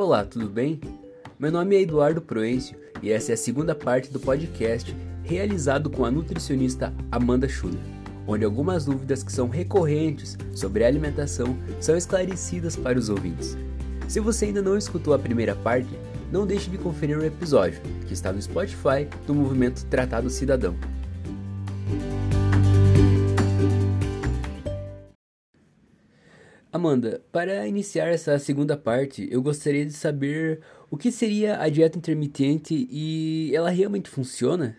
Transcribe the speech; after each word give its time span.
Olá, 0.00 0.24
tudo 0.24 0.48
bem? 0.48 0.80
Meu 1.40 1.50
nome 1.50 1.74
é 1.74 1.80
Eduardo 1.80 2.22
Proencio 2.22 2.78
e 3.02 3.10
essa 3.10 3.32
é 3.32 3.34
a 3.34 3.36
segunda 3.36 3.74
parte 3.74 4.12
do 4.12 4.20
podcast 4.20 4.96
realizado 5.24 5.90
com 5.90 6.04
a 6.04 6.10
nutricionista 6.10 6.94
Amanda 7.10 7.48
Schuller, 7.48 7.80
onde 8.24 8.44
algumas 8.44 8.84
dúvidas 8.84 9.24
que 9.24 9.32
são 9.32 9.48
recorrentes 9.48 10.38
sobre 10.54 10.84
alimentação 10.84 11.58
são 11.80 11.96
esclarecidas 11.96 12.76
para 12.76 12.96
os 12.96 13.08
ouvintes. 13.08 13.58
Se 14.06 14.20
você 14.20 14.44
ainda 14.44 14.62
não 14.62 14.78
escutou 14.78 15.12
a 15.14 15.18
primeira 15.18 15.56
parte, 15.56 15.90
não 16.30 16.46
deixe 16.46 16.70
de 16.70 16.78
conferir 16.78 17.18
o 17.18 17.24
episódio, 17.24 17.82
que 18.06 18.14
está 18.14 18.32
no 18.32 18.40
Spotify 18.40 19.08
do 19.26 19.34
movimento 19.34 19.84
Tratado 19.86 20.30
Cidadão. 20.30 20.76
Amanda, 26.70 27.22
para 27.32 27.66
iniciar 27.66 28.08
essa 28.08 28.38
segunda 28.38 28.76
parte, 28.76 29.26
eu 29.30 29.40
gostaria 29.40 29.86
de 29.86 29.92
saber 29.92 30.60
o 30.90 30.98
que 30.98 31.10
seria 31.10 31.58
a 31.60 31.68
dieta 31.70 31.96
intermitente 31.96 32.86
e 32.90 33.50
ela 33.54 33.70
realmente 33.70 34.10
funciona? 34.10 34.76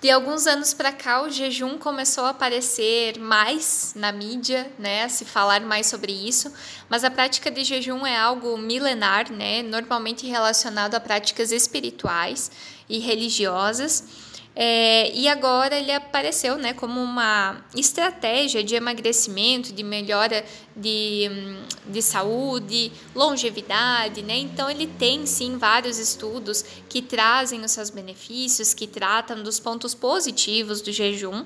De 0.00 0.10
alguns 0.10 0.46
anos 0.46 0.72
para 0.72 0.92
cá, 0.92 1.22
o 1.22 1.30
jejum 1.30 1.76
começou 1.76 2.24
a 2.24 2.30
aparecer 2.30 3.18
mais 3.18 3.94
na 3.96 4.12
mídia, 4.12 4.70
né, 4.78 5.02
a 5.04 5.08
se 5.08 5.24
falar 5.24 5.60
mais 5.62 5.86
sobre 5.86 6.12
isso, 6.12 6.52
mas 6.88 7.02
a 7.02 7.10
prática 7.10 7.50
de 7.50 7.64
jejum 7.64 8.06
é 8.06 8.16
algo 8.16 8.56
milenar, 8.58 9.32
né, 9.32 9.62
normalmente 9.62 10.24
relacionado 10.24 10.94
a 10.94 11.00
práticas 11.00 11.50
espirituais 11.50 12.50
e 12.88 13.00
religiosas. 13.00 14.27
É, 14.60 15.12
e 15.14 15.28
agora 15.28 15.78
ele 15.78 15.92
apareceu 15.92 16.56
né, 16.56 16.72
como 16.72 17.00
uma 17.00 17.64
estratégia 17.76 18.60
de 18.64 18.74
emagrecimento, 18.74 19.72
de 19.72 19.84
melhora 19.84 20.44
de, 20.74 21.30
de 21.86 22.02
saúde, 22.02 22.90
longevidade. 23.14 24.20
Né? 24.20 24.36
Então, 24.38 24.68
ele 24.68 24.88
tem 24.88 25.26
sim 25.26 25.56
vários 25.56 26.00
estudos 26.00 26.64
que 26.88 27.00
trazem 27.00 27.64
os 27.64 27.70
seus 27.70 27.88
benefícios, 27.88 28.74
que 28.74 28.88
tratam 28.88 29.44
dos 29.44 29.60
pontos 29.60 29.94
positivos 29.94 30.82
do 30.82 30.90
jejum. 30.90 31.44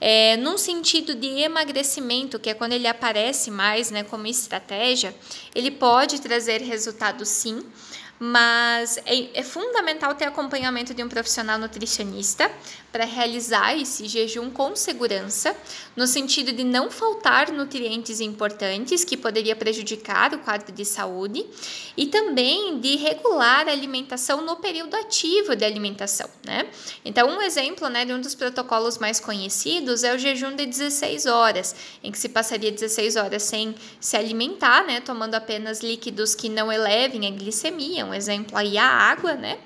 É, 0.00 0.36
num 0.36 0.58
sentido 0.58 1.14
de 1.14 1.28
emagrecimento, 1.28 2.40
que 2.40 2.50
é 2.50 2.54
quando 2.54 2.72
ele 2.72 2.88
aparece 2.88 3.48
mais 3.48 3.92
né, 3.92 4.02
como 4.02 4.26
estratégia, 4.26 5.14
ele 5.54 5.70
pode 5.70 6.20
trazer 6.20 6.60
resultados 6.62 7.28
sim 7.28 7.64
mas 8.22 8.98
é, 9.06 9.40
é, 9.40 9.42
fundamental 9.42 10.14
ter 10.14 10.26
acompanhamento 10.26 10.92
de 10.92 11.02
um 11.02 11.08
profissional 11.08 11.58
nutricionista 11.58 12.52
para 12.92 13.06
realizar 13.06 13.74
esse 13.74 14.06
jejum 14.06 14.50
com 14.50 14.76
segurança, 14.76 15.56
no 15.96 16.06
sentido 16.06 16.52
de 16.52 16.62
não 16.62 16.90
faltar 16.90 17.50
nutrientes 17.50 18.20
importantes 18.20 19.04
que 19.04 19.16
poderia 19.16 19.56
prejudicar 19.56 20.34
o 20.34 20.38
quadro 20.40 20.70
de 20.70 20.84
saúde 20.84 21.46
e 21.96 22.08
também 22.08 22.78
de 22.78 22.96
regular 22.96 23.66
a 23.68 23.72
alimentação 23.72 24.42
no 24.42 24.56
período 24.56 24.94
ativo 24.96 25.56
de 25.56 25.64
alimentação, 25.64 26.28
né? 26.44 26.68
Então, 27.02 27.28
um 27.28 27.40
exemplo, 27.40 27.88
né, 27.88 28.04
de 28.04 28.12
um 28.12 28.20
dos 28.20 28.34
protocolos 28.34 28.98
mais 28.98 29.18
conhecidos 29.18 30.04
é 30.04 30.14
o 30.14 30.18
jejum 30.18 30.54
de 30.54 30.66
16 30.66 31.24
horas, 31.24 31.74
em 32.02 32.12
que 32.12 32.18
se 32.18 32.28
passaria 32.28 32.70
16 32.70 33.16
horas 33.16 33.44
sem 33.44 33.74
se 33.98 34.16
alimentar, 34.16 34.84
né, 34.84 35.00
tomando 35.00 35.36
apenas 35.36 35.80
líquidos 35.80 36.34
que 36.34 36.50
não 36.50 36.70
elevem 36.70 37.26
a 37.26 37.30
glicemia, 37.30 38.09
um 38.10 38.14
exemplo 38.14 38.56
aí 38.56 38.76
a 38.76 38.86
água, 38.86 39.34
né? 39.34 39.58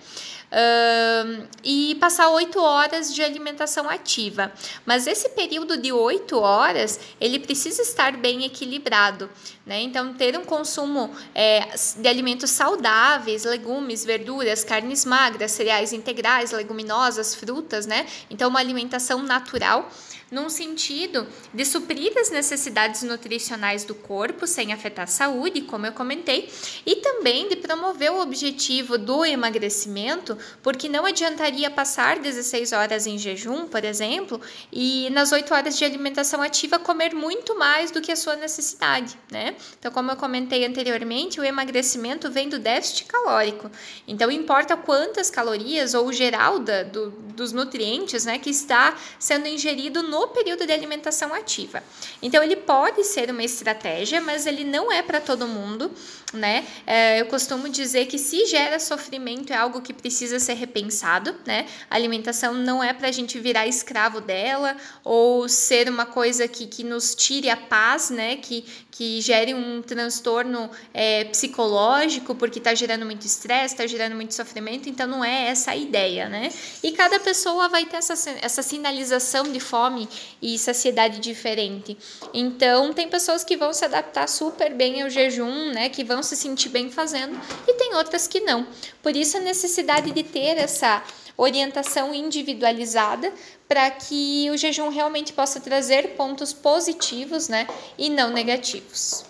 Uh, 0.54 1.48
e 1.64 1.96
passar 1.96 2.28
oito 2.28 2.60
horas 2.60 3.12
de 3.12 3.22
alimentação 3.22 3.88
ativa. 3.90 4.52
Mas 4.86 5.06
esse 5.08 5.30
período 5.30 5.76
de 5.76 5.90
oito 5.90 6.38
horas, 6.38 7.00
ele 7.20 7.40
precisa 7.40 7.82
estar 7.82 8.16
bem 8.16 8.44
equilibrado, 8.44 9.28
né? 9.66 9.80
Então, 9.80 10.12
ter 10.12 10.36
um 10.38 10.44
consumo 10.44 11.10
é, 11.34 11.68
de 11.96 12.06
alimentos 12.06 12.50
saudáveis, 12.50 13.44
legumes, 13.44 14.04
verduras, 14.04 14.62
carnes 14.62 15.04
magras, 15.04 15.52
cereais 15.52 15.92
integrais, 15.92 16.52
leguminosas, 16.52 17.34
frutas, 17.34 17.86
né? 17.86 18.06
Então, 18.28 18.50
uma 18.50 18.60
alimentação 18.60 19.22
natural 19.22 19.90
num 20.30 20.48
sentido 20.48 21.26
de 21.52 21.64
suprir 21.64 22.12
as 22.18 22.30
necessidades 22.30 23.02
nutricionais 23.02 23.84
do 23.84 23.94
corpo 23.94 24.46
sem 24.46 24.72
afetar 24.72 25.04
a 25.04 25.06
saúde, 25.06 25.62
como 25.62 25.86
eu 25.86 25.92
comentei, 25.92 26.50
e 26.84 26.96
também 26.96 27.48
de 27.48 27.56
promover 27.56 28.10
o 28.10 28.20
objetivo 28.20 28.98
do 28.98 29.24
emagrecimento, 29.24 30.36
porque 30.62 30.88
não 30.88 31.06
adiantaria 31.06 31.70
passar 31.70 32.18
16 32.18 32.72
horas 32.72 33.06
em 33.06 33.16
jejum, 33.16 33.68
por 33.68 33.84
exemplo, 33.84 34.40
e 34.72 35.08
nas 35.10 35.30
8 35.30 35.54
horas 35.54 35.78
de 35.78 35.84
alimentação 35.84 36.42
ativa 36.42 36.78
comer 36.78 37.14
muito 37.14 37.56
mais 37.56 37.90
do 37.90 38.00
que 38.00 38.10
a 38.10 38.16
sua 38.16 38.34
necessidade, 38.34 39.16
né? 39.30 39.53
Então, 39.78 39.92
como 39.92 40.10
eu 40.10 40.16
comentei 40.16 40.66
anteriormente, 40.66 41.38
o 41.38 41.44
emagrecimento 41.44 42.30
vem 42.30 42.48
do 42.48 42.58
déficit 42.58 43.04
calórico. 43.04 43.70
Então, 44.08 44.30
importa 44.30 44.76
quantas 44.76 45.30
calorias 45.30 45.94
ou 45.94 46.12
geral 46.12 46.58
da, 46.58 46.82
do, 46.82 47.10
dos 47.10 47.52
nutrientes, 47.52 48.24
né, 48.24 48.38
que 48.38 48.50
está 48.50 48.96
sendo 49.18 49.46
ingerido 49.46 50.02
no 50.02 50.24
no 50.24 50.28
período 50.28 50.66
de 50.66 50.72
alimentação 50.72 51.34
ativa. 51.34 51.82
Então, 52.22 52.42
ele 52.42 52.56
pode 52.56 53.04
ser 53.04 53.30
uma 53.30 53.42
estratégia, 53.42 54.20
mas 54.20 54.46
ele 54.46 54.64
não 54.64 54.90
é 54.90 55.02
para 55.02 55.20
todo 55.20 55.46
mundo, 55.46 55.90
né? 56.32 56.66
É, 56.86 57.20
eu 57.20 57.26
costumo 57.26 57.68
dizer 57.68 58.06
que 58.06 58.18
se 58.18 58.46
gera 58.46 58.78
sofrimento 58.78 59.52
é 59.52 59.56
algo 59.56 59.82
que 59.82 59.92
precisa 59.92 60.38
ser 60.38 60.54
repensado, 60.54 61.34
né? 61.44 61.66
A 61.90 61.96
alimentação 61.96 62.54
não 62.54 62.82
é 62.82 62.92
para 62.92 63.08
a 63.08 63.12
gente 63.12 63.38
virar 63.38 63.66
escravo 63.66 64.20
dela 64.20 64.76
ou 65.02 65.48
ser 65.48 65.88
uma 65.88 66.06
coisa 66.06 66.48
que, 66.48 66.66
que 66.66 66.82
nos 66.82 67.14
tire 67.14 67.50
a 67.50 67.56
paz, 67.56 68.10
né? 68.10 68.36
Que, 68.36 68.64
que 68.90 69.20
gere 69.20 69.43
um 69.52 69.82
transtorno 69.82 70.70
é, 70.92 71.24
psicológico 71.24 72.34
porque 72.34 72.58
está 72.58 72.74
gerando 72.74 73.04
muito 73.04 73.26
estresse, 73.26 73.74
está 73.74 73.86
gerando 73.86 74.14
muito 74.14 74.32
sofrimento, 74.32 74.88
então 74.88 75.06
não 75.06 75.24
é 75.24 75.48
essa 75.48 75.72
a 75.72 75.76
ideia, 75.76 76.28
né? 76.28 76.50
E 76.82 76.92
cada 76.92 77.18
pessoa 77.18 77.68
vai 77.68 77.84
ter 77.84 77.96
essa, 77.96 78.14
essa 78.40 78.62
sinalização 78.62 79.42
de 79.44 79.58
fome 79.58 80.08
e 80.40 80.56
saciedade 80.56 81.18
diferente. 81.18 81.98
Então, 82.32 82.92
tem 82.92 83.08
pessoas 83.08 83.42
que 83.42 83.56
vão 83.56 83.72
se 83.72 83.84
adaptar 83.84 84.28
super 84.28 84.72
bem 84.72 85.02
ao 85.02 85.10
jejum, 85.10 85.72
né? 85.72 85.88
Que 85.88 86.04
vão 86.04 86.22
se 86.22 86.36
sentir 86.36 86.68
bem 86.68 86.90
fazendo, 86.90 87.38
e 87.66 87.74
tem 87.74 87.94
outras 87.94 88.28
que 88.28 88.40
não. 88.40 88.66
Por 89.02 89.16
isso, 89.16 89.36
a 89.36 89.40
necessidade 89.40 90.12
de 90.12 90.22
ter 90.22 90.56
essa 90.56 91.02
orientação 91.36 92.14
individualizada 92.14 93.32
para 93.68 93.90
que 93.90 94.48
o 94.50 94.56
jejum 94.56 94.88
realmente 94.88 95.32
possa 95.32 95.60
trazer 95.60 96.10
pontos 96.10 96.52
positivos 96.52 97.48
né, 97.48 97.66
e 97.98 98.08
não 98.08 98.30
negativos. 98.30 99.24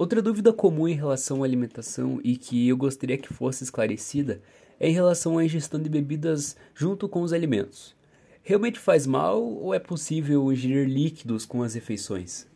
Outra 0.00 0.22
dúvida 0.22 0.50
comum 0.50 0.88
em 0.88 0.94
relação 0.94 1.42
à 1.42 1.46
alimentação 1.46 2.22
e 2.24 2.34
que 2.34 2.66
eu 2.66 2.74
gostaria 2.74 3.18
que 3.18 3.34
fosse 3.34 3.64
esclarecida 3.64 4.40
é 4.78 4.88
em 4.88 4.94
relação 4.94 5.36
à 5.36 5.44
ingestão 5.44 5.78
de 5.78 5.90
bebidas 5.90 6.56
junto 6.74 7.06
com 7.06 7.20
os 7.20 7.34
alimentos. 7.34 7.94
Realmente 8.42 8.78
faz 8.78 9.06
mal 9.06 9.42
ou 9.42 9.74
é 9.74 9.78
possível 9.78 10.50
ingerir 10.50 10.88
líquidos 10.88 11.44
com 11.44 11.62
as 11.62 11.74
refeições? 11.74 12.49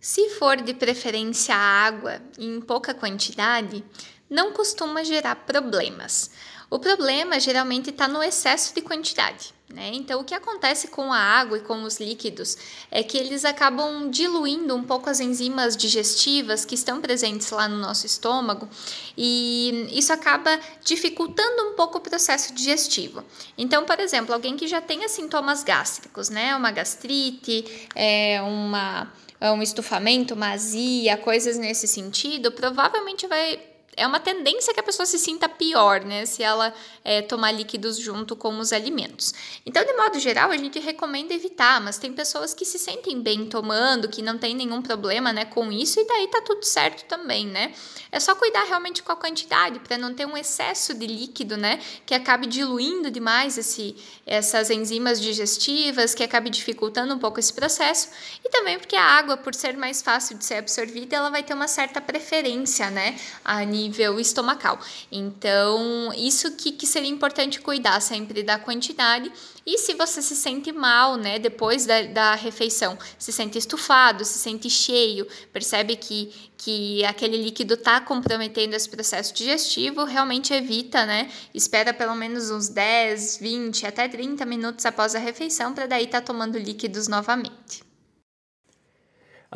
Se 0.00 0.30
for 0.30 0.56
de 0.56 0.74
preferência 0.74 1.54
água 1.54 2.20
em 2.38 2.60
pouca 2.60 2.94
quantidade, 2.94 3.84
não 4.28 4.52
costuma 4.52 5.04
gerar 5.04 5.36
problemas. 5.36 6.30
O 6.68 6.78
problema 6.78 7.38
geralmente 7.38 7.90
está 7.90 8.08
no 8.08 8.22
excesso 8.22 8.74
de 8.74 8.82
quantidade. 8.82 9.54
Né? 9.72 9.90
Então, 9.94 10.20
o 10.20 10.24
que 10.24 10.34
acontece 10.34 10.88
com 10.88 11.12
a 11.12 11.18
água 11.18 11.58
e 11.58 11.60
com 11.60 11.82
os 11.82 11.98
líquidos 11.98 12.56
é 12.88 13.02
que 13.02 13.18
eles 13.18 13.44
acabam 13.44 14.08
diluindo 14.08 14.74
um 14.76 14.84
pouco 14.84 15.10
as 15.10 15.18
enzimas 15.18 15.76
digestivas 15.76 16.64
que 16.64 16.76
estão 16.76 17.00
presentes 17.00 17.50
lá 17.50 17.66
no 17.66 17.76
nosso 17.76 18.06
estômago 18.06 18.68
e 19.16 19.88
isso 19.90 20.12
acaba 20.12 20.58
dificultando 20.84 21.64
um 21.64 21.74
pouco 21.74 21.98
o 21.98 22.00
processo 22.00 22.54
digestivo. 22.54 23.24
Então, 23.58 23.84
por 23.84 23.98
exemplo, 23.98 24.32
alguém 24.32 24.56
que 24.56 24.68
já 24.68 24.80
tenha 24.80 25.08
sintomas 25.08 25.64
gástricos, 25.64 26.28
né? 26.30 26.54
uma 26.54 26.70
gastrite, 26.70 27.88
é, 27.92 28.40
uma, 28.42 29.12
um 29.40 29.62
estufamento, 29.62 30.34
uma 30.34 30.52
azia, 30.52 31.16
coisas 31.16 31.58
nesse 31.58 31.86
sentido, 31.86 32.52
provavelmente 32.52 33.26
vai 33.26 33.58
é 33.96 34.06
uma 34.06 34.20
tendência 34.20 34.74
que 34.74 34.80
a 34.80 34.82
pessoa 34.82 35.06
se 35.06 35.18
sinta 35.18 35.48
pior, 35.48 36.04
né? 36.04 36.26
Se 36.26 36.42
ela 36.42 36.72
é, 37.02 37.22
tomar 37.22 37.50
líquidos 37.50 37.98
junto 37.98 38.36
com 38.36 38.58
os 38.58 38.70
alimentos. 38.72 39.32
Então, 39.64 39.82
de 39.82 39.92
modo 39.94 40.18
geral, 40.18 40.50
a 40.50 40.56
gente 40.56 40.78
recomenda 40.78 41.32
evitar, 41.32 41.80
mas 41.80 41.96
tem 41.96 42.12
pessoas 42.12 42.52
que 42.52 42.66
se 42.66 42.78
sentem 42.78 43.22
bem 43.22 43.46
tomando, 43.46 44.06
que 44.06 44.20
não 44.20 44.36
tem 44.36 44.54
nenhum 44.54 44.82
problema, 44.82 45.32
né, 45.32 45.46
com 45.46 45.72
isso, 45.72 45.98
e 45.98 46.06
daí 46.06 46.28
tá 46.28 46.42
tudo 46.42 46.62
certo 46.62 47.06
também, 47.06 47.46
né? 47.46 47.72
É 48.12 48.20
só 48.20 48.34
cuidar 48.34 48.64
realmente 48.64 49.02
com 49.02 49.12
a 49.12 49.16
quantidade, 49.16 49.80
para 49.80 49.96
não 49.96 50.12
ter 50.12 50.26
um 50.26 50.36
excesso 50.36 50.92
de 50.92 51.06
líquido, 51.06 51.56
né, 51.56 51.80
que 52.04 52.14
acabe 52.14 52.46
diluindo 52.46 53.10
demais 53.10 53.56
esse, 53.56 53.96
essas 54.26 54.68
enzimas 54.68 55.18
digestivas, 55.20 56.14
que 56.14 56.22
acabe 56.22 56.50
dificultando 56.50 57.14
um 57.14 57.18
pouco 57.18 57.40
esse 57.40 57.52
processo, 57.52 58.10
e 58.44 58.50
também 58.50 58.78
porque 58.78 58.96
a 58.96 59.02
água, 59.02 59.38
por 59.38 59.54
ser 59.54 59.74
mais 59.74 60.02
fácil 60.02 60.36
de 60.36 60.44
ser 60.44 60.56
absorvida, 60.56 61.16
ela 61.16 61.30
vai 61.30 61.42
ter 61.42 61.54
uma 61.54 61.68
certa 61.68 61.98
preferência, 61.98 62.90
né, 62.90 63.18
a 63.42 63.64
nível 63.64 63.85
nível 63.86 64.18
estomacal. 64.20 64.78
Então, 65.10 66.12
isso 66.16 66.56
que, 66.56 66.72
que 66.72 66.86
seria 66.86 67.08
importante 67.10 67.60
cuidar 67.60 68.00
sempre 68.00 68.42
da 68.42 68.58
quantidade. 68.58 69.30
E 69.64 69.78
se 69.78 69.94
você 69.94 70.22
se 70.22 70.36
sente 70.36 70.70
mal, 70.72 71.16
né, 71.16 71.38
depois 71.38 71.86
da, 71.86 72.02
da 72.02 72.34
refeição, 72.34 72.98
se 73.18 73.32
sente 73.32 73.58
estufado, 73.58 74.24
se 74.24 74.38
sente 74.38 74.68
cheio, 74.70 75.26
percebe 75.52 75.96
que, 75.96 76.32
que 76.56 77.04
aquele 77.04 77.36
líquido 77.36 77.74
está 77.74 78.00
comprometendo 78.00 78.74
esse 78.74 78.88
processo 78.88 79.34
digestivo, 79.34 80.04
realmente 80.04 80.52
evita, 80.52 81.04
né? 81.04 81.30
Espera 81.54 81.92
pelo 81.92 82.14
menos 82.14 82.50
uns 82.50 82.68
10, 82.68 83.38
20, 83.38 83.86
até 83.86 84.08
30 84.08 84.44
minutos 84.44 84.86
após 84.86 85.14
a 85.14 85.18
refeição 85.18 85.72
para 85.72 85.86
daí 85.86 86.04
estar 86.04 86.20
tá 86.20 86.26
tomando 86.26 86.58
líquidos 86.58 87.08
novamente. 87.08 87.85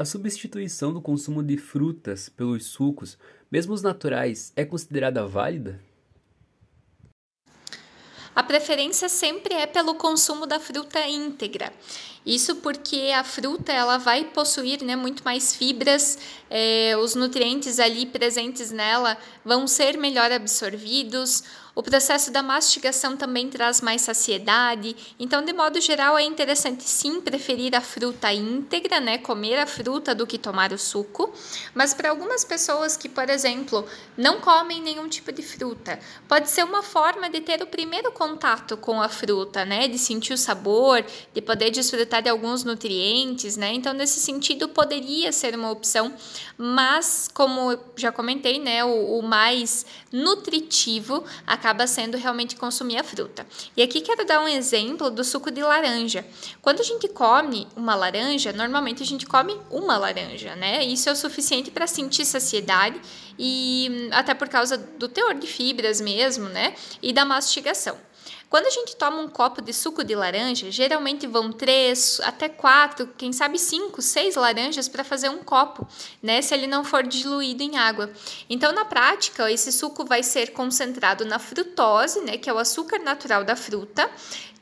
A 0.01 0.05
substituição 0.07 0.95
do 0.95 1.03
consumo 1.03 1.43
de 1.43 1.59
frutas 1.59 2.31
pelos 2.31 2.65
sucos, 2.65 3.19
mesmo 3.51 3.75
os 3.75 3.83
naturais, 3.83 4.51
é 4.57 4.65
considerada 4.65 5.27
válida? 5.27 5.79
A 8.35 8.43
preferência 8.43 9.11
sempre 9.11 9.53
é 9.53 9.67
pelo 9.67 9.95
consumo 9.97 10.47
da 10.47 10.59
fruta 10.59 11.07
íntegra. 11.07 11.71
Isso 12.25 12.57
porque 12.57 13.13
a 13.15 13.23
fruta 13.23 13.75
ela 13.75 13.99
vai 13.99 14.25
possuir 14.25 14.83
né, 14.83 14.97
muito 14.97 15.23
mais 15.23 15.55
fibras, 15.55 16.17
é, 16.49 16.97
os 16.97 17.15
nutrientes 17.15 17.79
ali 17.79 18.07
presentes 18.07 18.71
nela 18.71 19.19
vão 19.45 19.67
ser 19.67 19.99
melhor 19.99 20.33
absorvidos, 20.33 21.45
o 21.75 21.83
processo 21.83 22.31
da 22.33 22.43
mastigação 22.43 23.17
também 23.17 23.49
traz 23.49 23.81
mais 23.81 24.03
saciedade. 24.03 24.97
Então, 25.19 25.45
de 25.45 25.53
modo 25.53 25.81
geral, 25.81 26.19
é 26.19 26.23
interessante 26.23 26.83
sim 26.85 27.21
preferir 27.21 27.75
a 27.77 27.81
fruta 27.81 28.33
íntegra, 28.33 29.01
né? 29.01 29.19
Comer 29.19 29.59
a 29.59 29.67
fruta 29.67 30.15
do 30.15 30.27
que 30.27 30.37
tomar 30.37 30.73
o 30.73 30.79
suco. 30.79 31.33
Mas 31.75 31.95
para 31.95 32.11
algumas 32.11 32.45
pessoas 32.45 32.97
que, 32.97 33.09
por 33.09 33.29
exemplo, 33.31 33.87
não 34.17 34.41
comem 34.41 34.83
nenhum 34.83 35.09
tipo 35.09 35.31
de 35.31 35.43
fruta, 35.43 35.99
pode 36.29 36.51
ser 36.51 36.65
uma 36.65 36.83
forma 36.83 37.31
de 37.31 37.41
ter 37.41 37.63
o 37.63 37.67
primeiro 37.67 38.11
contato 38.13 38.77
com 38.77 39.01
a 39.01 39.09
fruta, 39.09 39.65
né? 39.65 39.87
De 39.87 39.99
sentir 39.99 40.33
o 40.33 40.39
sabor, 40.39 41.05
de 41.33 41.41
poder 41.41 41.71
desfrutar 41.71 42.23
de 42.23 42.29
alguns 42.29 42.65
nutrientes, 42.65 43.57
né? 43.57 43.73
Então, 43.73 43.93
nesse 43.93 44.19
sentido, 44.19 44.69
poderia 44.69 45.31
ser 45.31 45.55
uma 45.55 45.71
opção, 45.71 46.13
mas 46.59 47.29
como 47.33 47.79
já 47.97 48.11
comentei, 48.11 48.59
né? 48.59 48.85
O, 48.85 49.19
o 49.19 49.23
mais 49.23 49.87
nutritivo 50.13 51.25
acaba 51.47 51.60
acaba 51.61 51.87
sendo 51.87 52.17
realmente 52.17 52.57
consumir 52.57 52.97
a 52.97 53.05
fruta. 53.05 53.47
E 53.77 53.83
aqui 53.83 54.01
quero 54.01 54.25
dar 54.25 54.41
um 54.41 54.49
exemplo 54.49 55.11
do 55.11 55.23
suco 55.23 55.51
de 55.51 55.63
laranja. 55.63 56.25
Quando 56.63 56.81
a 56.81 56.83
gente 56.83 57.07
come 57.09 57.69
uma 57.77 57.95
laranja, 57.95 58.51
normalmente 58.51 59.03
a 59.03 59.07
gente 59.07 59.27
come 59.27 59.61
uma 59.71 59.99
laranja, 59.99 60.57
né? 60.57 60.83
Isso 60.83 61.11
é 61.11 61.13
o 61.13 61.17
suficiente 61.17 61.71
para 61.71 61.87
sentir 61.87 62.25
saciedade 62.25 62.99
e 63.39 64.09
até 64.11 64.33
por 64.33 64.49
causa 64.49 64.79
do 64.79 65.07
teor 65.07 65.35
de 65.35 65.47
fibras 65.47 66.01
mesmo, 66.01 66.49
né? 66.49 66.75
E 67.03 67.13
da 67.13 67.27
mastigação. 67.27 67.99
Quando 68.51 68.67
a 68.67 68.71
gente 68.71 68.97
toma 68.97 69.23
um 69.23 69.29
copo 69.29 69.63
de 69.63 69.73
suco 69.73 70.03
de 70.03 70.13
laranja, 70.17 70.73
geralmente 70.73 71.25
vão 71.25 71.53
três, 71.53 72.21
até 72.25 72.49
quatro, 72.49 73.07
quem 73.17 73.33
sabe 73.33 73.61
cinco, 73.61 74.03
seis 74.03 74.35
laranjas 74.35 74.89
para 74.89 75.05
fazer 75.05 75.29
um 75.29 75.39
copo, 75.39 75.87
né? 76.21 76.43
Se 76.43 76.53
ele 76.53 76.67
não 76.67 76.83
for 76.83 77.07
diluído 77.07 77.63
em 77.63 77.79
água. 77.79 78.11
Então, 78.49 78.73
na 78.73 78.85
prática, 78.85 79.49
esse 79.53 79.71
suco 79.71 80.05
vai 80.05 80.25
ser 80.25 80.49
concentrado 80.49 81.25
na 81.25 81.39
frutose, 81.39 82.23
né? 82.23 82.37
Que 82.37 82.51
é 82.51 82.53
o 82.53 82.59
açúcar 82.59 82.99
natural 82.99 83.45
da 83.45 83.55
fruta 83.55 84.11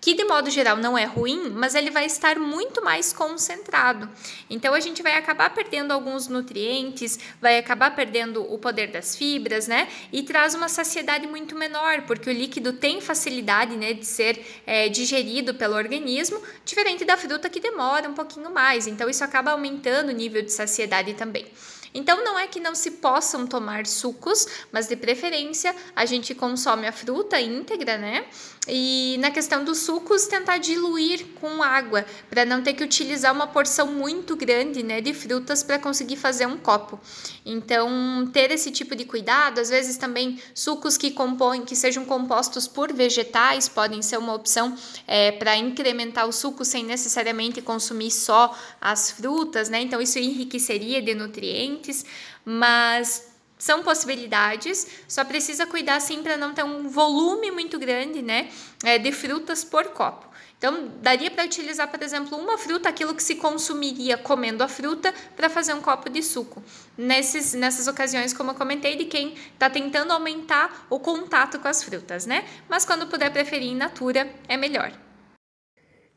que 0.00 0.14
de 0.14 0.24
modo 0.24 0.50
geral 0.50 0.76
não 0.76 0.96
é 0.96 1.04
ruim, 1.04 1.50
mas 1.50 1.74
ele 1.74 1.90
vai 1.90 2.06
estar 2.06 2.38
muito 2.38 2.82
mais 2.82 3.12
concentrado. 3.12 4.08
Então 4.48 4.74
a 4.74 4.80
gente 4.80 5.02
vai 5.02 5.14
acabar 5.14 5.52
perdendo 5.52 5.92
alguns 5.92 6.28
nutrientes, 6.28 7.18
vai 7.40 7.58
acabar 7.58 7.94
perdendo 7.94 8.42
o 8.52 8.58
poder 8.58 8.88
das 8.88 9.16
fibras, 9.16 9.66
né? 9.66 9.88
E 10.12 10.22
traz 10.22 10.54
uma 10.54 10.68
saciedade 10.68 11.26
muito 11.26 11.56
menor, 11.56 12.02
porque 12.02 12.30
o 12.30 12.32
líquido 12.32 12.72
tem 12.72 13.00
facilidade, 13.00 13.76
né, 13.76 13.92
de 13.92 14.04
ser 14.04 14.62
é, 14.66 14.88
digerido 14.88 15.54
pelo 15.54 15.74
organismo, 15.74 16.40
diferente 16.64 17.04
da 17.04 17.16
fruta 17.16 17.48
que 17.48 17.60
demora 17.60 18.08
um 18.08 18.14
pouquinho 18.14 18.50
mais. 18.50 18.86
Então 18.86 19.08
isso 19.08 19.24
acaba 19.24 19.50
aumentando 19.50 20.10
o 20.10 20.12
nível 20.12 20.42
de 20.42 20.52
saciedade 20.52 21.14
também. 21.14 21.46
Então 21.94 22.22
não 22.22 22.38
é 22.38 22.46
que 22.46 22.60
não 22.60 22.74
se 22.74 22.92
possam 22.92 23.46
tomar 23.46 23.86
sucos, 23.86 24.46
mas 24.70 24.86
de 24.86 24.96
preferência 24.96 25.74
a 25.96 26.04
gente 26.04 26.34
consome 26.34 26.86
a 26.86 26.92
fruta 26.92 27.40
íntegra, 27.40 27.96
né? 27.96 28.26
E 28.68 29.16
na 29.18 29.30
questão 29.30 29.64
dos 29.64 29.78
sucos, 29.78 30.26
tentar 30.26 30.58
diluir 30.58 31.26
com 31.40 31.62
água, 31.62 32.04
para 32.28 32.44
não 32.44 32.62
ter 32.62 32.74
que 32.74 32.84
utilizar 32.84 33.32
uma 33.32 33.46
porção 33.46 33.86
muito 33.86 34.36
grande 34.36 34.82
né, 34.82 35.00
de 35.00 35.14
frutas 35.14 35.62
para 35.62 35.78
conseguir 35.78 36.16
fazer 36.16 36.46
um 36.46 36.58
copo. 36.58 37.00
Então, 37.46 38.28
ter 38.32 38.50
esse 38.50 38.70
tipo 38.70 38.94
de 38.94 39.04
cuidado, 39.04 39.58
às 39.60 39.70
vezes 39.70 39.96
também 39.96 40.38
sucos 40.54 40.98
que 40.98 41.10
compõem, 41.10 41.64
que 41.64 41.74
sejam 41.74 42.04
compostos 42.04 42.68
por 42.68 42.92
vegetais, 42.92 43.68
podem 43.68 44.02
ser 44.02 44.18
uma 44.18 44.34
opção 44.34 44.76
é, 45.06 45.32
para 45.32 45.56
incrementar 45.56 46.28
o 46.28 46.32
suco 46.32 46.64
sem 46.64 46.84
necessariamente 46.84 47.62
consumir 47.62 48.10
só 48.10 48.56
as 48.80 49.10
frutas, 49.10 49.70
né? 49.70 49.80
Então, 49.80 50.00
isso 50.00 50.18
enriqueceria 50.18 51.00
de 51.00 51.14
nutrientes, 51.14 52.04
mas 52.44 53.27
são 53.58 53.82
possibilidades, 53.82 54.86
só 55.08 55.24
precisa 55.24 55.66
cuidar 55.66 55.96
assim 55.96 56.22
para 56.22 56.36
não 56.36 56.54
ter 56.54 56.64
um 56.64 56.88
volume 56.88 57.50
muito 57.50 57.78
grande, 57.78 58.22
né, 58.22 58.48
é, 58.84 58.98
de 58.98 59.10
frutas 59.12 59.64
por 59.64 59.84
copo. 59.88 60.28
Então, 60.58 60.90
daria 61.00 61.30
para 61.30 61.44
utilizar, 61.44 61.88
por 61.88 62.02
exemplo, 62.02 62.36
uma 62.36 62.58
fruta, 62.58 62.88
aquilo 62.88 63.14
que 63.14 63.22
se 63.22 63.36
consumiria 63.36 64.18
comendo 64.18 64.64
a 64.64 64.68
fruta, 64.68 65.14
para 65.36 65.48
fazer 65.48 65.72
um 65.72 65.80
copo 65.80 66.10
de 66.10 66.20
suco. 66.20 66.60
Nesses, 66.96 67.54
nessas 67.54 67.86
ocasiões, 67.86 68.32
como 68.32 68.50
eu 68.50 68.54
comentei, 68.56 68.96
de 68.96 69.04
quem 69.04 69.34
está 69.52 69.70
tentando 69.70 70.12
aumentar 70.12 70.84
o 70.90 70.98
contato 70.98 71.60
com 71.60 71.68
as 71.68 71.84
frutas, 71.84 72.26
né? 72.26 72.44
Mas 72.68 72.84
quando 72.84 73.06
puder 73.06 73.32
preferir 73.32 73.70
in 73.70 73.76
natura, 73.76 74.28
é 74.48 74.56
melhor. 74.56 74.92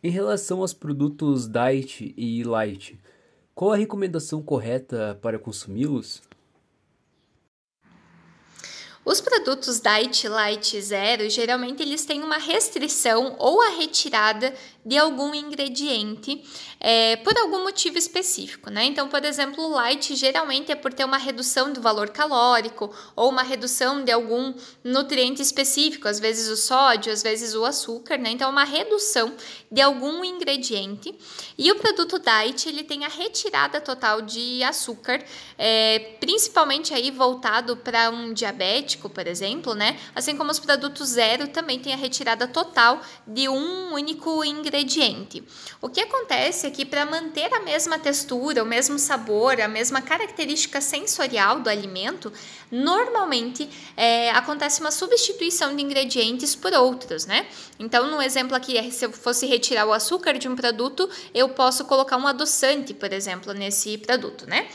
Em 0.04 0.10
relação 0.10 0.62
aos 0.62 0.74
produtos 0.74 1.48
diet 1.48 2.12
e 2.18 2.44
light, 2.44 3.00
qual 3.54 3.74
a 3.74 3.78
recomendação 3.78 4.42
correta 4.42 5.20
para 5.22 5.38
consumi-los? 5.38 6.24
Os 9.04 9.20
produtos 9.20 9.80
Diet 9.80 10.28
Light 10.28 10.80
Zero, 10.80 11.28
geralmente 11.28 11.82
eles 11.82 12.06
têm 12.06 12.22
uma 12.22 12.38
restrição 12.38 13.36
ou 13.40 13.60
a 13.60 13.70
retirada 13.70 14.54
de 14.86 14.98
algum 14.98 15.34
ingrediente 15.34 16.44
é, 16.80 17.16
por 17.18 17.38
algum 17.38 17.64
motivo 17.64 17.98
específico, 17.98 18.72
né? 18.72 18.86
Então, 18.86 19.08
por 19.08 19.24
exemplo, 19.24 19.70
light 19.70 20.16
geralmente 20.16 20.72
é 20.72 20.76
por 20.76 20.92
ter 20.92 21.06
uma 21.06 21.18
redução 21.18 21.72
do 21.72 21.80
valor 21.80 22.10
calórico 22.10 22.92
ou 23.16 23.30
uma 23.30 23.44
redução 23.44 24.04
de 24.04 24.12
algum 24.12 24.54
nutriente 24.84 25.42
específico, 25.42 26.08
às 26.08 26.20
vezes 26.20 26.50
o 26.50 26.58
sódio, 26.58 27.14
às 27.14 27.22
vezes 27.22 27.54
o 27.54 27.64
açúcar, 27.64 28.18
né? 28.18 28.32
Então, 28.32 28.50
uma 28.50 28.64
redução 28.64 29.32
de 29.72 29.80
algum 29.80 30.26
ingrediente. 30.26 31.14
E 31.58 31.72
o 31.72 31.76
produto 31.76 32.20
diet 32.20 32.68
ele 32.68 32.84
tem 32.84 33.06
a 33.06 33.10
retirada 33.10 33.80
total 33.80 34.22
de 34.22 34.64
açúcar, 34.64 35.24
é, 35.58 36.00
principalmente 36.20 36.94
aí 36.94 37.12
voltado 37.12 37.78
para 37.78 38.10
um 38.10 38.34
diabético, 38.34 39.08
por 39.08 39.28
exemplo, 39.28 39.76
né? 39.76 40.00
Assim 40.16 40.36
como 40.36 40.50
os 40.50 40.60
produtos 40.60 41.10
zero 41.10 41.48
também 41.48 41.78
tem 41.78 41.94
a 41.94 41.98
retirada 41.98 42.48
total 42.48 43.02
de 43.28 43.48
um 43.48 43.94
único 43.94 44.44
ingrediente 44.44 44.71
ingrediente. 44.72 45.44
O 45.82 45.90
que 45.90 46.00
acontece 46.00 46.66
é 46.66 46.72
que 46.72 46.86
para 46.86 47.06
manter 47.06 47.54
a 47.54 47.60
mesma 47.60 48.00
textura, 48.00 48.64
o 48.64 48.66
mesmo 48.66 48.98
sabor, 48.98 49.60
a 49.60 49.68
mesma 49.68 50.02
característica 50.02 50.80
sensorial 50.80 51.60
do 51.60 51.70
alimento, 51.70 52.32
normalmente 52.72 53.70
é, 53.98 54.32
acontece 54.32 54.80
uma 54.80 54.92
substituição 54.92 55.76
de 55.76 55.84
ingredientes 55.84 56.56
por 56.56 56.74
outros, 56.74 57.26
né? 57.26 57.46
Então, 57.78 58.10
no 58.10 58.22
exemplo 58.22 58.56
aqui, 58.56 58.78
é, 58.78 58.90
se 58.90 59.06
eu 59.06 59.12
fosse 59.12 59.46
retirar 59.46 59.86
o 59.86 59.94
açúcar 59.94 60.38
de 60.38 60.48
um 60.48 60.56
produto, 60.56 61.10
eu 61.34 61.50
posso 61.50 61.84
colocar 61.86 62.18
um 62.18 62.28
adoçante, 62.28 62.94
por 62.94 63.12
exemplo, 63.12 63.54
nesse 63.54 63.98
produto, 63.98 64.48
né? 64.48 64.68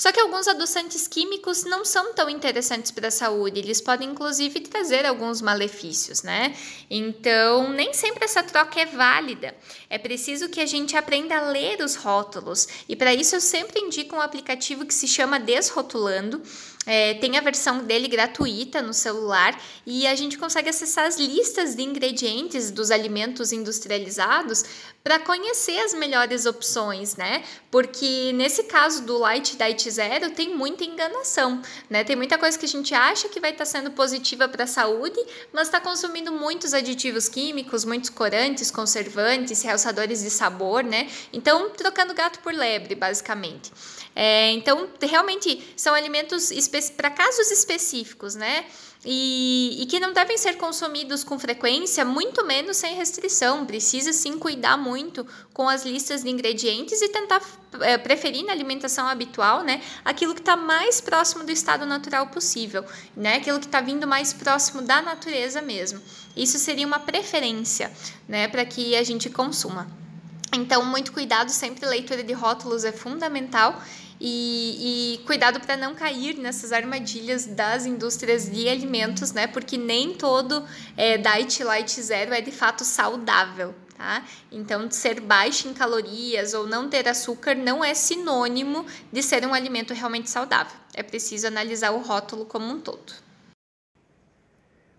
Só 0.00 0.10
que 0.10 0.18
alguns 0.18 0.48
adoçantes 0.48 1.06
químicos 1.06 1.62
não 1.64 1.84
são 1.84 2.14
tão 2.14 2.30
interessantes 2.30 2.90
para 2.90 3.08
a 3.08 3.10
saúde, 3.10 3.58
eles 3.58 3.82
podem 3.82 4.08
inclusive 4.08 4.58
trazer 4.60 5.04
alguns 5.04 5.42
malefícios, 5.42 6.22
né? 6.22 6.56
Então, 6.88 7.68
nem 7.68 7.92
sempre 7.92 8.24
essa 8.24 8.42
troca 8.42 8.80
é 8.80 8.86
válida. 8.86 9.54
É 9.90 9.98
preciso 9.98 10.48
que 10.48 10.58
a 10.58 10.64
gente 10.64 10.96
aprenda 10.96 11.36
a 11.36 11.50
ler 11.50 11.82
os 11.82 11.96
rótulos, 11.96 12.66
e 12.88 12.96
para 12.96 13.12
isso 13.12 13.36
eu 13.36 13.42
sempre 13.42 13.78
indico 13.78 14.16
um 14.16 14.22
aplicativo 14.22 14.86
que 14.86 14.94
se 14.94 15.06
chama 15.06 15.38
Desrotulando. 15.38 16.40
É, 16.86 17.12
tem 17.14 17.36
a 17.36 17.42
versão 17.42 17.84
dele 17.84 18.08
gratuita 18.08 18.80
no 18.80 18.94
celular 18.94 19.60
e 19.84 20.06
a 20.06 20.14
gente 20.14 20.38
consegue 20.38 20.70
acessar 20.70 21.06
as 21.06 21.18
listas 21.18 21.74
de 21.74 21.82
ingredientes 21.82 22.70
dos 22.70 22.90
alimentos 22.90 23.52
industrializados 23.52 24.64
para 25.04 25.18
conhecer 25.18 25.78
as 25.78 25.92
melhores 25.94 26.46
opções, 26.46 27.16
né? 27.16 27.42
Porque 27.70 28.32
nesse 28.32 28.64
caso 28.64 29.02
do 29.04 29.18
Light 29.18 29.56
Diet 29.56 29.90
Zero 29.90 30.30
tem 30.30 30.54
muita 30.54 30.84
enganação, 30.84 31.60
né? 31.88 32.02
Tem 32.02 32.16
muita 32.16 32.38
coisa 32.38 32.58
que 32.58 32.66
a 32.66 32.68
gente 32.68 32.94
acha 32.94 33.28
que 33.28 33.40
vai 33.40 33.50
estar 33.50 33.64
tá 33.64 33.70
sendo 33.70 33.90
positiva 33.90 34.48
para 34.48 34.64
a 34.64 34.66
saúde, 34.66 35.18
mas 35.52 35.68
está 35.68 35.80
consumindo 35.80 36.32
muitos 36.32 36.74
aditivos 36.74 37.28
químicos, 37.28 37.84
muitos 37.84 38.10
corantes, 38.10 38.70
conservantes, 38.70 39.62
realçadores 39.62 40.22
de 40.22 40.30
sabor, 40.30 40.82
né? 40.82 41.08
Então, 41.32 41.70
trocando 41.70 42.14
gato 42.14 42.40
por 42.40 42.52
lebre, 42.52 42.94
basicamente. 42.94 43.70
É, 44.14 44.50
então, 44.50 44.88
realmente 45.00 45.72
são 45.76 45.94
alimentos 45.94 46.50
para 46.96 47.10
casos 47.10 47.50
específicos, 47.50 48.34
né? 48.34 48.64
E, 49.04 49.78
e, 49.80 49.86
que 49.86 49.98
não 49.98 50.12
devem 50.12 50.36
ser 50.36 50.58
consumidos 50.58 51.24
com 51.24 51.38
frequência, 51.38 52.04
muito 52.04 52.44
menos 52.44 52.76
sem 52.76 52.94
restrição. 52.94 53.64
Precisa 53.64 54.12
sim 54.12 54.38
cuidar 54.38 54.76
muito 54.76 55.26
com 55.54 55.68
as 55.68 55.84
listas 55.84 56.22
de 56.22 56.28
ingredientes 56.28 57.00
e 57.00 57.08
tentar 57.08 57.40
é, 57.80 57.96
preferir 57.96 58.44
na 58.44 58.52
alimentação 58.52 59.08
habitual, 59.08 59.62
né? 59.62 59.82
Aquilo 60.04 60.34
que 60.34 60.40
está 60.40 60.54
mais 60.54 61.00
próximo 61.00 61.44
do 61.44 61.50
estado 61.50 61.86
natural 61.86 62.26
possível, 62.26 62.84
né? 63.16 63.36
Aquilo 63.36 63.58
que 63.58 63.66
está 63.66 63.80
vindo 63.80 64.06
mais 64.06 64.34
próximo 64.34 64.82
da 64.82 65.00
natureza 65.00 65.62
mesmo. 65.62 66.00
Isso 66.36 66.58
seria 66.58 66.86
uma 66.86 66.98
preferência, 66.98 67.90
né? 68.28 68.48
Para 68.48 68.66
que 68.66 68.94
a 68.96 69.02
gente 69.02 69.30
consuma. 69.30 69.90
Então, 70.52 70.84
muito 70.84 71.12
cuidado, 71.12 71.48
sempre 71.50 71.86
leitura 71.86 72.24
de 72.24 72.32
rótulos 72.32 72.84
é 72.84 72.92
fundamental 72.92 73.80
e, 74.20 75.14
e 75.14 75.24
cuidado 75.24 75.60
para 75.60 75.76
não 75.76 75.94
cair 75.94 76.36
nessas 76.36 76.72
armadilhas 76.72 77.46
das 77.46 77.86
indústrias 77.86 78.50
de 78.50 78.68
alimentos, 78.68 79.32
né? 79.32 79.46
Porque 79.46 79.78
nem 79.78 80.14
todo 80.14 80.64
é, 80.96 81.16
Diet 81.16 81.64
Light 81.64 82.00
Zero 82.00 82.34
é 82.34 82.40
de 82.40 82.52
fato 82.52 82.84
saudável, 82.84 83.74
tá? 83.96 84.24
Então, 84.52 84.90
ser 84.90 85.20
baixo 85.20 85.68
em 85.68 85.72
calorias 85.72 86.52
ou 86.52 86.66
não 86.66 86.90
ter 86.90 87.08
açúcar 87.08 87.54
não 87.54 87.82
é 87.82 87.94
sinônimo 87.94 88.84
de 89.10 89.22
ser 89.22 89.46
um 89.46 89.54
alimento 89.54 89.94
realmente 89.94 90.28
saudável. 90.28 90.78
É 90.92 91.02
preciso 91.02 91.46
analisar 91.46 91.92
o 91.92 92.00
rótulo 92.00 92.44
como 92.44 92.66
um 92.66 92.78
todo. 92.78 93.30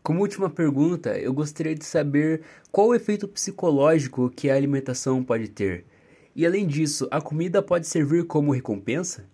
Como 0.02 0.22
última 0.22 0.50
pergunta, 0.50 1.16
eu 1.20 1.32
gostaria 1.32 1.76
de 1.76 1.86
saber 1.86 2.42
qual 2.72 2.88
o 2.88 2.96
efeito 2.96 3.28
psicológico 3.28 4.32
que 4.32 4.50
a 4.50 4.56
alimentação 4.56 5.24
pode 5.24 5.48
ter. 5.48 5.86
E 6.36 6.46
além 6.46 6.66
disso, 6.66 7.08
a 7.12 7.20
comida 7.20 7.62
pode 7.62 7.88
servir 7.88 8.26
como 8.26 8.54
recompensa? 8.54 9.30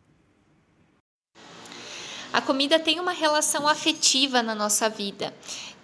A 2.34 2.42
comida 2.42 2.80
tem 2.80 3.00
uma 3.00 3.14
relação 3.14 3.68
afetiva 3.68 4.44
na 4.44 4.54
nossa 4.54 4.90
vida, 4.90 5.34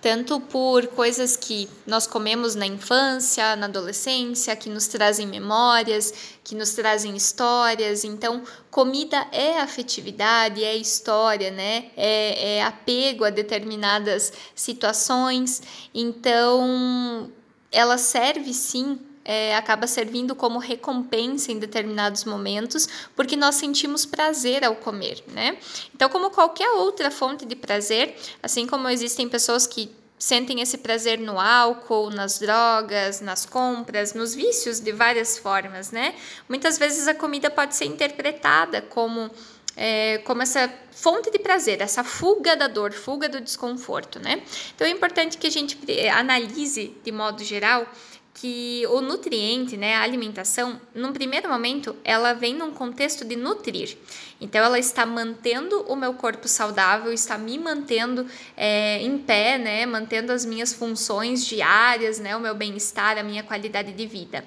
tanto 0.01 0.39
por 0.39 0.86
coisas 0.88 1.36
que 1.38 1.70
nós 1.88 2.05
comemos 2.05 2.53
na 2.53 2.65
infância, 2.65 3.55
na 3.55 3.67
adolescência, 3.67 4.55
que 4.55 4.70
nos 4.70 4.88
trazem 4.88 5.25
memórias, 5.25 6.13
que 6.43 6.53
nos 6.53 6.74
trazem 6.74 7.15
histórias. 7.15 8.03
Então, 8.03 8.43
comida 8.70 9.25
é 9.32 9.60
afetividade, 9.60 10.63
é 10.63 10.75
história, 10.75 11.50
né? 11.50 11.91
É, 11.96 12.58
é 12.58 12.63
apego 12.63 13.24
a 13.24 13.29
determinadas 13.29 14.34
situações. 14.53 15.62
Então, 15.93 17.32
ela 17.72 17.98
serve 17.98 18.53
sim 18.53 19.00
é, 19.25 19.56
acaba 19.56 19.88
servindo 19.88 20.36
como 20.36 20.60
recompensa 20.60 21.51
em 21.51 21.60
determinados 21.60 22.24
momentos, 22.25 22.88
porque 23.15 23.36
nós 23.36 23.56
sentimos 23.56 24.06
prazer 24.06 24.63
ao 24.63 24.75
comer, 24.75 25.24
né? 25.27 25.58
Então, 25.94 26.10
como 26.10 26.30
qualquer 26.30 26.70
outra 26.72 27.10
fonte 27.10 27.46
de 27.46 27.56
prazer, 27.56 28.15
assim 28.42 28.68
como 28.68 28.89
existem 28.89 29.30
pessoas 29.30 29.65
que 29.65 29.89
sentem 30.18 30.62
esse 30.62 30.77
prazer 30.77 31.20
no 31.20 31.38
álcool, 31.38 32.10
nas 32.10 32.39
drogas, 32.39 33.20
nas 33.20 33.46
compras, 33.46 34.13
nos 34.13 34.34
vícios 34.34 34.80
de 34.80 34.92
várias 34.92 35.38
formas, 35.38 35.92
né? 35.92 36.15
Muitas 36.48 36.77
vezes 36.77 37.08
a 37.08 37.13
comida 37.13 37.50
pode 37.50 37.75
ser 37.75 37.86
interpretada 37.86 38.82
como 38.82 39.30
é, 39.75 40.20
como 40.20 40.42
essa 40.44 40.72
fonte 40.92 41.32
de 41.32 41.39
prazer, 41.39 41.82
essa 41.82 42.03
fuga 42.03 42.56
da 42.56 42.68
dor, 42.68 42.94
fuga 42.94 43.27
do 43.27 43.42
desconforto, 43.42 44.20
né? 44.20 44.42
Então 44.75 44.86
é 44.86 44.92
importante 44.92 45.38
que 45.38 45.48
a 45.48 45.51
gente 45.51 45.77
analise 46.12 46.96
de 47.03 47.12
modo 47.12 47.44
geral 47.44 47.86
que 48.34 48.86
o 48.90 49.00
nutriente, 49.00 49.78
né, 49.78 49.96
a 49.96 50.02
alimentação, 50.02 50.82
num 50.94 51.13
primeiro 51.13 51.48
momento, 51.48 51.96
ela 52.04 52.34
vem 52.34 52.56
num 52.56 52.72
contexto 52.72 53.24
de 53.24 53.36
nutrir. 53.36 53.96
Então, 54.42 54.63
ela 54.63 54.80
está 54.80 55.06
mantendo 55.06 55.82
o 55.84 55.96
meu 55.96 56.16
corpo 56.16 56.48
saudável, 56.48 57.13
está 57.13 57.38
me 57.38 57.60
mantendo 57.60 58.25
é, 58.58 59.00
em 59.02 59.20
pé, 59.20 59.58
né, 59.58 59.86
mantendo 59.86 60.32
as 60.32 60.46
minhas 60.46 60.74
funções 60.74 61.46
diárias, 61.46 62.20
né, 62.20 62.36
o 62.36 62.40
meu 62.40 62.56
bem-estar, 62.56 63.18
a 63.18 63.24
minha 63.24 63.44
qualidade 63.44 63.94
de 63.94 64.08
vida. 64.08 64.44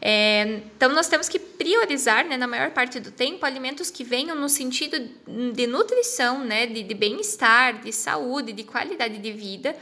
É, 0.00 0.60
então, 0.74 0.90
nós 0.90 1.06
temos 1.06 1.28
que 1.28 1.38
priorizar, 1.38 2.24
né, 2.24 2.36
na 2.36 2.46
maior 2.46 2.70
parte 2.70 2.98
do 2.98 3.10
tempo, 3.10 3.44
alimentos 3.44 3.90
que 3.90 4.04
venham 4.04 4.34
no 4.34 4.48
sentido 4.48 5.06
de 5.52 5.66
nutrição, 5.66 6.44
né, 6.44 6.66
de, 6.66 6.82
de 6.82 6.94
bem-estar, 6.94 7.82
de 7.82 7.92
saúde, 7.92 8.52
de 8.52 8.64
qualidade 8.64 9.18
de 9.18 9.32
vida 9.32 9.76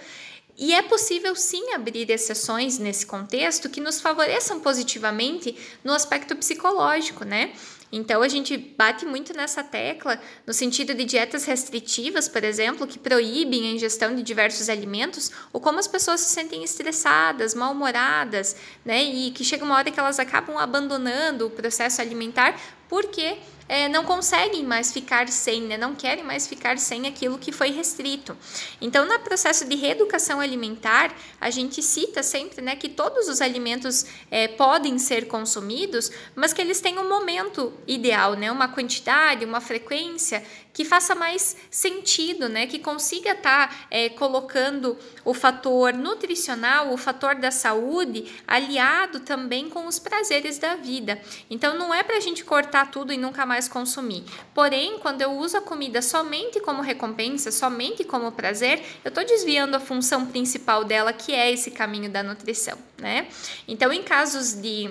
e 0.59 0.73
é 0.75 0.83
possível 0.83 1.35
sim 1.37 1.73
abrir 1.75 2.11
exceções 2.11 2.79
nesse 2.79 3.05
contexto 3.05 3.69
que 3.69 3.81
nos 3.81 4.01
favoreçam 4.01 4.61
positivamente 4.61 5.57
no 5.85 5.93
aspecto 5.93 6.35
psicológico, 6.35 7.25
né? 7.25 7.53
Então 7.93 8.21
a 8.21 8.29
gente 8.29 8.57
bate 8.57 9.07
muito 9.07 9.33
nessa 9.33 9.63
tecla 9.63 10.21
no 10.47 10.53
sentido 10.53 10.93
de 10.95 11.05
dietas 11.05 11.45
restritivas, 11.45 12.29
por 12.29 12.43
exemplo, 12.43 12.87
que 12.87 12.99
proíbem 12.99 13.69
a 13.69 13.73
ingestão 13.73 14.15
de 14.15 14.23
diversos 14.23 14.69
alimentos, 14.69 15.31
ou 15.53 15.61
como 15.61 15.79
as 15.79 15.87
pessoas 15.87 16.21
se 16.21 16.31
sentem 16.31 16.65
estressadas, 16.65 17.55
mal-humoradas, 17.55 18.57
né? 18.85 19.05
E 19.05 19.31
que 19.31 19.45
chega 19.45 19.65
uma 19.65 19.77
hora 19.77 19.91
que 19.91 20.01
elas 20.01 20.19
acabam 20.19 20.59
abandonando 20.59 21.47
o 21.47 21.51
processo 21.51 22.01
alimentar 22.01 22.61
porque 22.89 23.37
é, 23.69 23.89
não 23.89 24.05
conseguem 24.05 24.65
mais 24.65 24.93
ficar 24.93 25.29
sem, 25.29 25.63
né? 25.63 25.77
não 25.77 25.95
querem 25.95 26.25
mais 26.25 26.47
ficar 26.47 26.79
sem 26.79 27.07
aquilo 27.07 27.39
que 27.39 27.53
foi 27.53 27.71
restrito. 27.71 28.37
Então, 28.81 29.05
no 29.07 29.19
processo 29.21 29.65
de 29.65 29.77
reeducação 29.77 30.41
alimentar, 30.41 31.15
a 31.41 31.51
gente 31.51 31.83
cita 31.83 32.23
sempre 32.23 32.63
né, 32.63 32.77
que 32.77 32.89
todos 32.89 33.29
os 33.29 33.41
alimentos 33.41 34.07
é, 34.31 34.49
podem 34.49 34.99
ser 34.99 35.27
consumidos, 35.27 36.11
mas 36.35 36.53
que 36.53 36.61
eles 36.61 36.81
têm 36.81 36.99
um 36.99 37.09
momento 37.09 37.73
ideal, 37.87 38.35
né? 38.35 38.51
uma 38.51 38.69
quantidade, 38.69 39.45
uma 39.45 39.61
frequência 39.61 40.43
que 40.77 40.85
faça 40.85 41.15
mais 41.15 41.57
sentido, 41.71 42.51
né? 42.51 42.67
Que 42.67 42.79
consiga 42.79 43.31
estar 43.31 43.69
tá, 43.71 43.75
é, 43.91 44.11
colocando 44.11 44.99
o 45.25 45.33
fator 45.33 45.95
nutricional, 45.95 46.93
o 46.93 46.99
fator 46.99 47.35
da 47.35 47.51
saúde, 47.51 48.31
aliado 48.47 49.21
também 49.21 49.71
com 49.71 49.87
os 49.87 49.99
prazeres 49.99 50.59
da 50.59 50.75
vida. 50.75 51.19
Então, 51.49 51.79
não 51.79 51.95
é 51.95 52.03
para 52.03 52.19
a 52.19 52.21
gente 52.21 52.45
cortar 52.45 52.91
tudo 52.91 53.11
e 53.11 53.17
nunca 53.17 53.47
mais 53.47 53.56
consumir. 53.67 54.25
Porém, 54.55 54.99
quando 54.99 55.23
eu 55.23 55.33
uso 55.33 55.57
a 55.57 55.61
comida 55.63 56.03
somente 56.03 56.61
como 56.61 56.83
recompensa, 56.83 57.51
somente 57.51 58.05
como 58.05 58.31
prazer, 58.33 58.83
eu 59.03 59.09
estou 59.09 59.25
desviando 59.25 59.75
a 59.75 59.81
função 59.81 60.27
principal 60.27 60.85
dela, 60.85 61.13
que 61.13 61.33
é 61.33 61.51
esse 61.51 61.71
caminho 61.71 62.11
da 62.11 62.23
nutrição, 62.23 62.77
né? 62.99 63.29
Então, 63.67 63.91
em 63.91 64.03
casos 64.03 64.53
de 64.53 64.91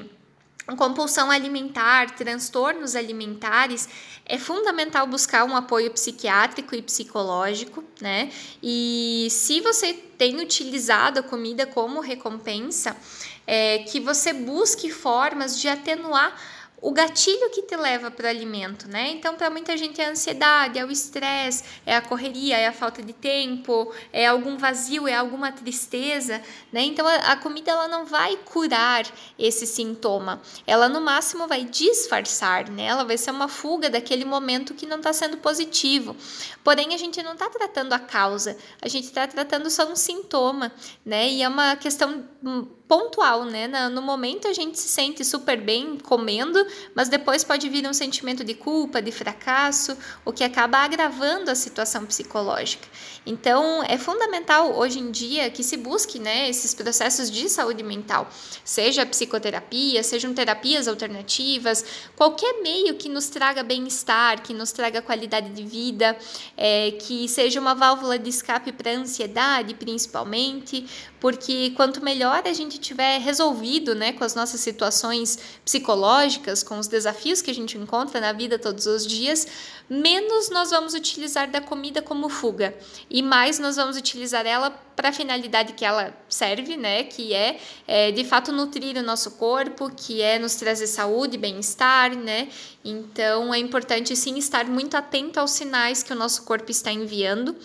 compulsão 0.75 1.29
alimentar, 1.29 2.15
transtornos 2.15 2.95
alimentares, 2.95 3.87
é 4.25 4.39
fundamental 4.39 5.05
buscar 5.05 5.43
um 5.43 5.55
apoio 5.55 5.91
psiquiátrico 5.91 6.73
e 6.73 6.81
psicológico, 6.81 7.83
né? 8.01 8.31
E 8.63 9.27
se 9.29 9.61
você 9.61 9.93
tem 9.93 10.39
utilizado 10.39 11.19
a 11.19 11.23
comida 11.23 11.67
como 11.67 11.99
recompensa, 11.99 12.97
é, 13.45 13.79
que 13.79 13.99
você 13.99 14.33
busque 14.33 14.89
formas 14.89 15.59
de 15.59 15.67
atenuar 15.67 16.35
o 16.85 16.91
gatilho 16.91 17.49
que 17.49 17.63
te 17.63 17.75
leva 17.75 18.11
para 18.11 18.27
o 18.27 18.29
alimento, 18.29 18.87
né? 18.87 19.09
Então, 19.09 19.33
para 19.33 19.49
muita 19.49 19.75
gente 19.75 19.99
é 19.99 20.05
a 20.05 20.11
ansiedade, 20.11 20.77
é 20.77 20.85
o 20.85 20.91
estresse, 20.91 21.63
é 21.83 21.95
a 21.95 22.01
correria, 22.01 22.57
é 22.57 22.67
a 22.67 22.71
falta 22.71 23.01
de 23.01 23.11
tempo, 23.11 23.91
é 24.13 24.27
algum 24.27 24.55
vazio, 24.55 25.07
é 25.07 25.15
alguma 25.15 25.51
tristeza, 25.51 26.39
né? 26.71 26.83
Então, 26.83 27.07
a, 27.07 27.15
a 27.15 27.37
comida 27.37 27.71
ela 27.71 27.87
não 27.87 28.05
vai 28.05 28.37
curar 28.37 29.03
esse 29.39 29.65
sintoma, 29.65 30.39
ela 30.67 30.87
no 30.87 31.01
máximo 31.01 31.47
vai 31.47 31.63
disfarçar, 31.63 32.69
né? 32.69 32.83
Ela 32.83 33.03
vai 33.03 33.17
ser 33.17 33.31
uma 33.31 33.47
fuga 33.47 33.89
daquele 33.89 34.23
momento 34.23 34.75
que 34.75 34.85
não 34.85 34.97
está 34.97 35.11
sendo 35.11 35.37
positivo. 35.37 36.15
Porém, 36.63 36.93
a 36.93 36.97
gente 36.97 37.19
não 37.23 37.33
está 37.33 37.49
tratando 37.49 37.93
a 37.93 37.99
causa, 37.99 38.55
a 38.79 38.87
gente 38.87 39.05
está 39.05 39.25
tratando 39.25 39.71
só 39.71 39.91
um 39.91 39.95
sintoma, 39.95 40.71
né? 41.03 41.29
E 41.29 41.41
é 41.41 41.49
uma 41.49 41.75
questão 41.77 42.23
hum, 42.43 42.67
pontual, 42.87 43.45
né? 43.45 43.67
No 43.89 44.01
momento 44.01 44.47
a 44.47 44.53
gente 44.53 44.79
se 44.79 44.87
sente 44.87 45.25
super 45.25 45.59
bem 45.59 45.97
comendo, 45.97 46.63
mas 46.93 47.09
depois 47.09 47.43
pode 47.43 47.67
vir 47.67 47.87
um 47.87 47.93
sentimento 47.93 48.43
de 48.43 48.53
culpa, 48.53 49.01
de 49.01 49.11
fracasso, 49.11 49.97
o 50.23 50.31
que 50.31 50.43
acaba 50.43 50.77
agravando 50.77 51.49
a 51.49 51.55
situação 51.55 52.05
psicológica. 52.05 52.87
Então, 53.25 53.83
é 53.87 53.97
fundamental 53.97 54.77
hoje 54.77 54.99
em 54.99 55.09
dia 55.09 55.49
que 55.49 55.63
se 55.63 55.77
busque, 55.77 56.19
né, 56.19 56.47
esses 56.47 56.75
processos 56.75 57.31
de 57.31 57.49
saúde 57.49 57.81
mental, 57.81 58.29
seja 58.63 59.05
psicoterapia, 59.05 60.03
sejam 60.03 60.31
terapias 60.33 60.87
alternativas, 60.87 61.83
qualquer 62.15 62.61
meio 62.61 62.95
que 62.95 63.09
nos 63.09 63.27
traga 63.29 63.63
bem-estar, 63.63 64.43
que 64.43 64.53
nos 64.53 64.71
traga 64.71 65.01
qualidade 65.01 65.49
de 65.49 65.63
vida, 65.63 66.15
é, 66.55 66.91
que 66.91 67.27
seja 67.27 67.59
uma 67.59 67.73
válvula 67.73 68.19
de 68.19 68.29
escape 68.29 68.71
para 68.71 68.91
ansiedade, 68.91 69.73
principalmente, 69.73 70.85
porque 71.19 71.71
quanto 71.75 72.03
melhor 72.03 72.43
a 72.45 72.53
gente 72.53 72.74
tiver 72.77 73.19
resolvido, 73.19 73.95
né, 73.95 74.13
com 74.13 74.23
as 74.23 74.35
nossas 74.35 74.59
situações 74.59 75.37
psicológicas, 75.63 76.63
com 76.63 76.77
os 76.77 76.87
desafios 76.87 77.41
que 77.41 77.51
a 77.51 77.55
gente 77.55 77.77
encontra 77.77 78.19
na 78.19 78.33
vida 78.33 78.57
todos 78.57 78.85
os 78.85 79.05
dias, 79.05 79.47
menos 79.89 80.49
nós 80.49 80.71
vamos 80.71 80.93
utilizar 80.93 81.49
da 81.49 81.61
comida 81.61 82.01
como 82.01 82.29
fuga 82.29 82.75
e 83.09 83.21
mais 83.21 83.59
nós 83.59 83.75
vamos 83.75 83.97
utilizar 83.97 84.45
ela 84.45 84.71
para 84.95 85.09
a 85.09 85.13
finalidade 85.13 85.73
que 85.73 85.83
ela 85.83 86.15
serve, 86.29 86.77
né? 86.77 87.03
Que 87.03 87.33
é, 87.33 87.59
é, 87.85 88.11
de 88.11 88.23
fato 88.23 88.51
nutrir 88.51 88.95
o 88.97 89.03
nosso 89.03 89.31
corpo, 89.31 89.91
que 89.93 90.21
é 90.21 90.39
nos 90.39 90.55
trazer 90.55 90.87
saúde, 90.87 91.37
bem-estar, 91.37 92.15
né? 92.15 92.47
Então 92.83 93.53
é 93.53 93.57
importante 93.57 94.15
sim 94.15 94.37
estar 94.37 94.65
muito 94.65 94.95
atento 94.95 95.39
aos 95.39 95.51
sinais 95.51 96.01
que 96.01 96.13
o 96.13 96.15
nosso 96.15 96.43
corpo 96.43 96.71
está 96.71 96.91
enviando. 96.91 97.55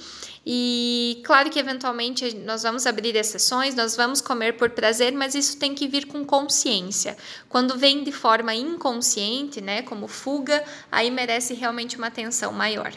E 0.44 1.20
claro 1.24 1.50
que 1.50 1.58
eventualmente 1.58 2.34
nós 2.38 2.62
vamos 2.62 2.86
abrir 2.86 3.14
exceções, 3.14 3.74
nós 3.74 3.94
vamos 3.94 4.20
comer 4.20 4.56
por 4.56 4.70
prazer, 4.70 5.12
mas 5.12 5.34
isso 5.34 5.58
tem 5.58 5.74
que 5.74 5.86
vir 5.86 6.06
com 6.06 6.24
consciência. 6.24 7.16
Quando 7.48 7.76
vem 7.76 8.02
de 8.02 8.12
forma 8.12 8.54
inconsciente, 8.54 9.60
né, 9.60 9.82
como 9.82 10.08
fuga, 10.08 10.64
aí 10.90 11.10
merece 11.10 11.54
realmente 11.54 11.96
uma 11.96 12.06
atenção 12.06 12.52
maior. 12.52 12.92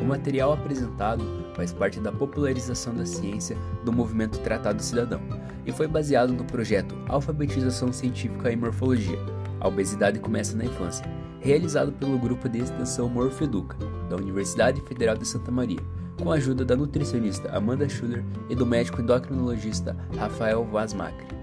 O 0.00 0.04
material 0.04 0.52
apresentado 0.52 1.42
faz 1.54 1.72
parte 1.72 2.00
da 2.00 2.10
popularização 2.10 2.94
da 2.94 3.06
ciência 3.06 3.56
do 3.84 3.92
movimento 3.92 4.38
Tratado 4.40 4.82
Cidadão 4.82 5.20
e 5.66 5.72
foi 5.72 5.86
baseado 5.86 6.32
no 6.32 6.44
projeto 6.44 6.96
Alfabetização 7.08 7.92
Científica 7.92 8.50
em 8.50 8.56
Morfologia. 8.56 9.18
A 9.60 9.68
obesidade 9.68 10.18
começa 10.18 10.56
na 10.56 10.64
infância, 10.64 11.04
realizado 11.42 11.92
pelo 11.92 12.18
grupo 12.18 12.48
de 12.48 12.60
extensão 12.60 13.08
Morfeduca, 13.08 13.76
da 14.08 14.16
Universidade 14.16 14.80
Federal 14.82 15.16
de 15.16 15.26
Santa 15.26 15.50
Maria, 15.50 15.80
com 16.22 16.30
a 16.30 16.36
ajuda 16.36 16.64
da 16.64 16.76
nutricionista 16.76 17.50
Amanda 17.50 17.88
Schuller 17.88 18.24
e 18.48 18.54
do 18.54 18.64
médico 18.64 19.00
endocrinologista 19.00 19.96
Rafael 20.16 20.64
Vaz 20.64 20.94
Macri. 20.94 21.41